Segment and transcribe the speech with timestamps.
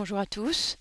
[0.00, 0.78] Bonjour à tous.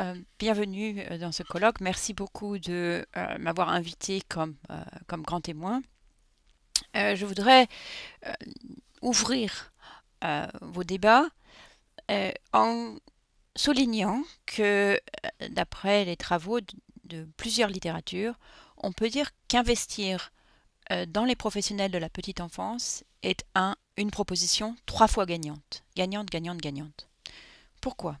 [0.00, 1.80] Euh, bienvenue euh, dans ce colloque.
[1.80, 4.56] Merci beaucoup de euh, m'avoir invité comme,
[5.06, 5.82] comme grand témoin.
[6.94, 7.68] je voudrais
[9.02, 9.72] ouvrir
[10.62, 11.28] vos débats
[12.52, 12.96] en
[13.54, 15.00] soulignant que,
[15.50, 16.58] d'après les travaux
[17.10, 18.38] de, plusieurs littératures,
[18.78, 20.32] on peut dire qu'investir
[21.08, 25.84] dans les professionnels de la petite enfance est un, une proposition trois fois gagnante.
[25.94, 27.08] Gagnante, gagnante, gagnante.
[27.80, 28.18] Pourquoi?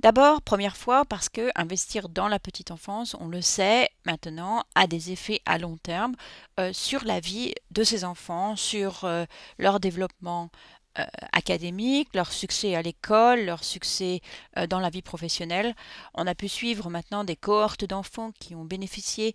[0.00, 4.86] D'abord, première fois, parce que investir dans la petite enfance, on le sait maintenant, a
[4.86, 6.14] des effets à long terme
[6.60, 9.24] euh, sur la vie de ces enfants, sur euh,
[9.58, 10.50] leur développement
[10.98, 14.20] euh, académique, leur succès à l'école, leur succès
[14.68, 15.74] dans la vie professionnelle.
[16.14, 19.34] On a pu suivre maintenant des cohortes d'enfants qui ont bénéficié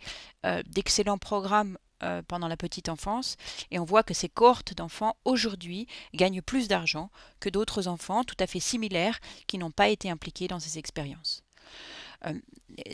[0.66, 3.36] d'excellents programmes euh, pendant la petite enfance,
[3.70, 5.85] et on voit que ces cohortes d'enfants aujourd'hui
[6.16, 10.48] gagnent plus d'argent que d'autres enfants tout à fait similaires qui n'ont pas été impliqués
[10.48, 11.44] dans ces expériences.
[12.26, 12.34] Euh,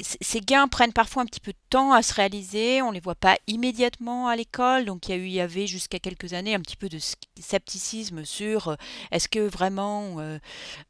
[0.01, 2.99] ces gains prennent parfois un petit peu de temps à se réaliser, on ne les
[2.99, 6.33] voit pas immédiatement à l'école, donc il y, a eu, il y avait jusqu'à quelques
[6.33, 6.97] années un petit peu de
[7.39, 8.75] scepticisme sur euh,
[9.11, 10.17] est-ce que vraiment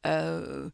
[0.06, 0.70] euh,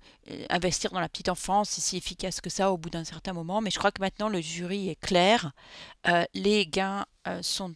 [0.50, 3.62] investir dans la petite enfance est si efficace que ça au bout d'un certain moment,
[3.62, 5.52] mais je crois que maintenant le jury est clair,
[6.34, 7.06] les gains
[7.42, 7.74] sont,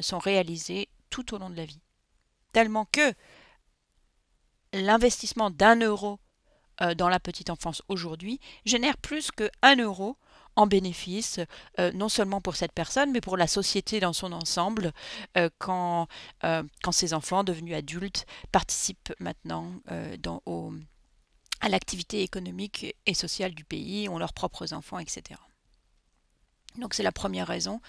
[0.00, 1.80] sont réalisés tout au long de la vie.
[2.52, 3.14] Tellement que
[4.74, 6.18] l'investissement d'un euro
[6.80, 10.16] euh, dans la petite enfance aujourd'hui génère plus que 1 euro
[10.56, 11.40] en bénéfice,
[11.80, 14.92] euh, non seulement pour cette personne, mais pour la société dans son ensemble,
[15.36, 16.06] euh, quand,
[16.92, 19.72] ces enfants devenus adultes participent maintenant
[21.60, 25.40] à l'activité économique et sociale du pays, ont leurs propres enfants, etc.
[26.78, 27.80] Donc c'est la première raison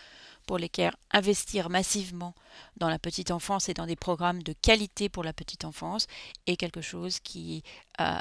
[0.46, 2.36] pour lesquels investir massivement
[2.78, 6.08] dans la petite enfance et dans des programmes de qualité pour la petite enfance
[6.46, 7.64] est quelque chose qui,
[8.00, 8.20] euh,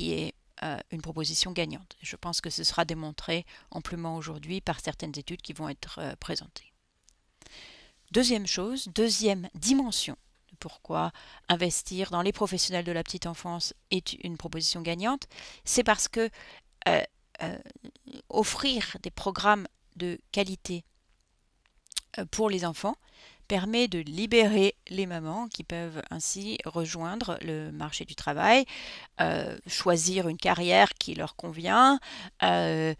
[0.00, 1.96] est euh, une proposition gagnante.
[2.02, 6.16] Je pense que ce sera démontré amplement aujourd'hui par certaines études qui vont être euh,
[6.16, 6.72] présentées.
[8.10, 10.16] Deuxième chose, deuxième dimension
[10.50, 11.12] de pourquoi
[11.48, 15.28] investir dans les professionnels de la petite enfance est une proposition gagnante,
[15.64, 16.28] c'est parce que
[18.28, 20.84] offrir des programmes de qualité
[22.18, 22.96] euh, pour les enfants
[23.46, 28.64] permet de libérer les mamans qui peuvent ainsi rejoindre le marché du travail,
[29.20, 31.98] euh, choisir une carrière qui leur convient
[32.44, 32.94] euh,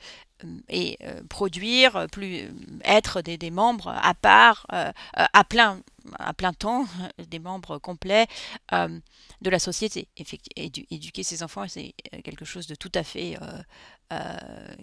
[0.68, 0.98] et
[1.28, 2.48] produire, plus
[2.82, 5.82] être des, membres à part, à plein
[6.18, 6.86] à plein temps,
[7.28, 8.26] des membres complets
[8.72, 10.08] de la société.
[10.56, 13.36] éduquer ses enfants, c'est quelque chose de tout à fait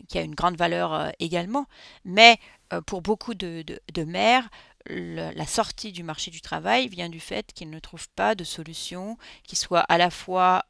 [0.08, 1.66] qui a une grande valeur également.
[2.06, 2.40] Mais
[2.86, 3.64] pour beaucoup de,
[4.06, 4.50] mères,
[4.90, 9.18] la sortie du marché du travail vient du fait qu'ils ne trouvent pas de solution
[9.44, 10.64] qui soit à la fois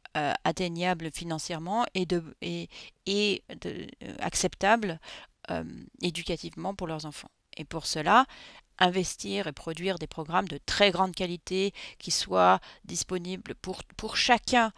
[0.43, 2.69] atteignable financièrement et, de, et,
[3.05, 3.43] et
[4.19, 4.99] acceptable
[6.01, 7.29] éducativement pour leurs enfants.
[7.57, 8.25] Et pour cela,
[8.79, 14.67] investir et produire des programmes de très grande qualité qui soient disponibles pour, pour chacun
[14.67, 14.69] euh,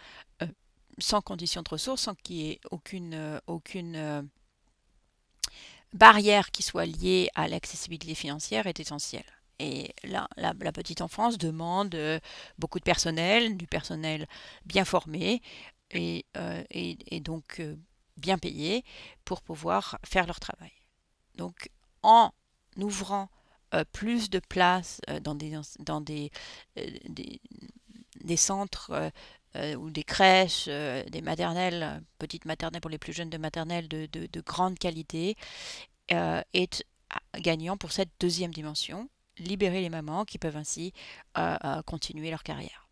[1.00, 3.40] sans condition de ressources, sans qu'il y ait aucune, euh,
[3.76, 4.24] euh,
[5.94, 9.24] barrière qui soit liée à l'accessibilité financière est essentielle.
[9.60, 11.98] Et là, la, petite enfance demande
[12.58, 14.26] beaucoup de personnel, du personnel
[14.66, 15.42] bien formé
[15.92, 16.24] et,
[17.22, 17.62] donc
[18.16, 18.86] bien payé
[19.26, 20.72] pour pouvoir faire leur travail.
[21.36, 21.70] Donc
[22.04, 22.32] en
[22.78, 23.30] ouvrant
[23.76, 26.30] euh, plus de place euh, dans euh,
[28.24, 29.12] des, centres
[29.56, 34.42] ou des crèches, des maternelles, petites maternelles pour les plus jeunes de maternelle de, de,
[34.42, 35.36] grande qualité,
[36.10, 36.86] est
[37.40, 40.94] gagnant pour cette deuxième dimension, libérer les mamans qui peuvent ainsi
[41.86, 42.90] continuer leur carrière.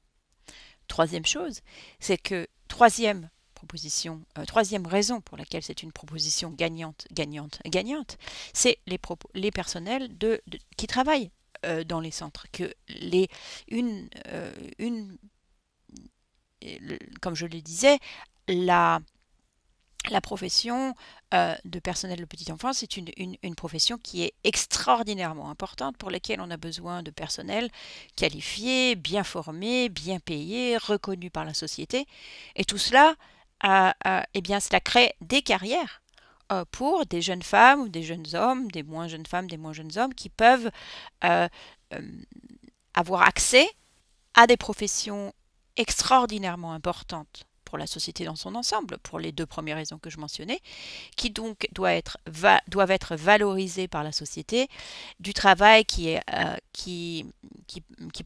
[0.87, 1.61] Troisième chose,
[1.99, 8.17] c'est que troisième proposition, euh, troisième raison pour laquelle c'est une proposition gagnante, gagnante, gagnante,
[8.53, 8.99] c'est les,
[9.33, 10.41] les personnels de,
[10.77, 11.31] qui travaillent
[11.65, 12.45] euh, dans les centres.
[12.51, 13.27] Que les,
[13.67, 15.17] une, euh, une,
[17.21, 17.99] comme je le disais,
[18.47, 18.99] la,
[20.09, 20.93] la profession
[21.33, 26.39] de personnel de petite enfance est une, une, profession qui est extraordinairement importante pour laquelle
[26.39, 27.69] on a besoin de personnel
[28.15, 32.07] qualifié, bien formé, bien payé, reconnu par la société.
[32.55, 33.15] Et tout cela,
[33.65, 36.01] eh bien, cela crée des carrières
[36.49, 39.73] euh, pour des jeunes femmes ou des jeunes hommes, des moins jeunes femmes, des moins
[39.73, 40.71] jeunes hommes, qui peuvent
[41.25, 41.49] euh,
[41.93, 42.01] euh,
[42.93, 43.69] avoir accès
[44.33, 45.33] à des professions
[45.77, 50.19] extraordinairement importantes pour la société dans son ensemble, pour les deux premières raisons que je
[50.19, 50.61] mentionnais,
[51.17, 54.69] qui donc doivent être valorisés par la société,
[55.19, 57.25] du travail euh, qui,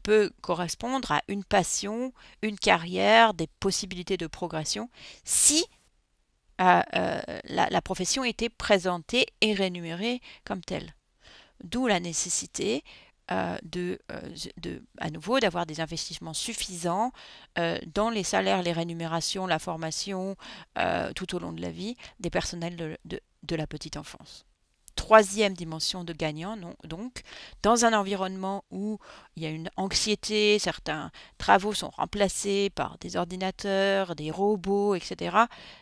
[0.02, 2.12] peut correspondre à une passion,
[2.42, 4.88] une carrière, des possibilités de progression,
[5.24, 5.64] si
[6.60, 10.94] euh, euh, la, profession était présentée et rémunérée comme telle.
[11.64, 12.84] D'où la nécessité
[13.62, 14.20] de, euh,
[14.60, 17.12] de, à nouveau d'avoir des investissements suffisants
[17.58, 20.36] euh, dans les salaires, les rémunérations, la formation
[21.14, 24.44] tout au long de la vie des personnels de, la petite enfance.
[24.96, 27.22] Troisième dimension de gagnant, non, donc,
[27.62, 28.98] dans un environnement où
[29.36, 35.36] il y a une anxiété, certains travaux sont remplacés par des ordinateurs, des robots, etc.,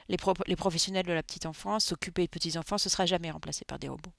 [0.08, 0.16] les,
[0.46, 3.64] les professionnels de la petite enfance, s'occuper de petits enfants, ce ne sera jamais remplacé
[3.64, 4.12] par des robots.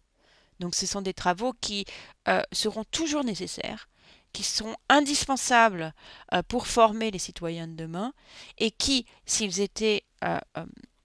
[0.61, 1.85] Donc ce sont des travaux qui
[2.27, 3.89] euh, seront toujours nécessaires,
[4.31, 5.93] qui sont indispensables
[6.33, 8.13] euh, pour former les citoyens de demain
[8.59, 10.39] et qui, s'ils étaient euh,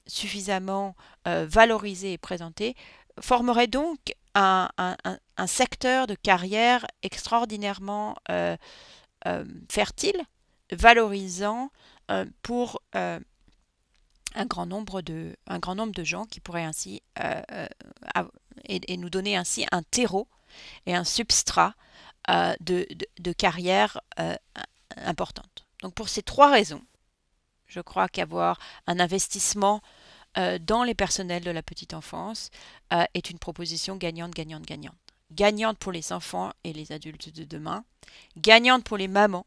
[0.06, 0.94] suffisamment
[1.24, 2.76] valorisés et présentés,
[3.18, 3.98] formeraient donc
[4.36, 4.68] un,
[5.46, 8.14] secteur de carrière extraordinairement
[9.68, 10.22] fertile,
[10.70, 11.72] valorisant
[12.42, 12.80] pour
[14.36, 17.02] un grand nombre de, gens qui pourraient ainsi
[18.64, 20.28] et, nous donner ainsi un terreau
[20.86, 21.74] et un substrat
[22.30, 24.36] euh, de, carrière euh,
[24.96, 25.66] importante.
[25.82, 26.82] Donc pour ces trois raisons,
[27.66, 29.80] je crois qu'avoir un investissement
[30.38, 32.50] euh, dans les personnels de la petite enfance
[32.90, 34.94] est une proposition gagnante, gagnante, gagnante.
[35.32, 37.84] Gagnante pour les enfants et les adultes de demain,
[38.36, 39.46] gagnante pour les mamans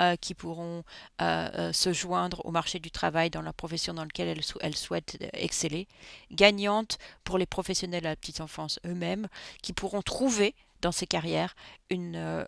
[0.00, 0.84] euh, qui pourront
[1.20, 5.18] euh, euh, se joindre au marché du travail dans la profession dans laquelle elles, souhaitent
[5.32, 5.88] exceller,
[6.30, 9.26] gagnantes pour les professionnels à la petite enfance eux-mêmes,
[9.60, 11.56] qui pourront trouver dans ces carrières
[11.90, 12.46] un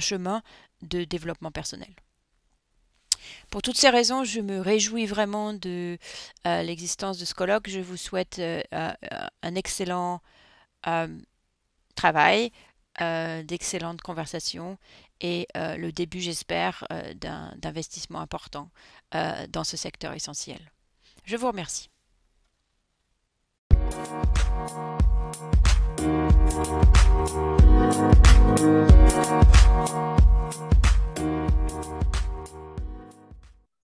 [0.00, 0.42] chemin
[0.80, 1.94] de développement personnel.
[3.50, 5.98] Pour toutes ces raisons, je me réjouis vraiment de
[6.46, 7.68] l'existence de ce colloque.
[7.68, 8.40] Je vous souhaite
[8.72, 10.22] un excellent
[11.94, 12.52] travail,
[12.98, 14.78] d'excellentes conversations
[15.22, 18.70] et euh, le début, j'espère, euh, d'un investissement important
[19.14, 20.72] euh, dans ce secteur essentiel.
[21.24, 21.88] Je vous remercie.